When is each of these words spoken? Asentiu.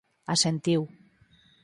Asentiu. 0.33 0.81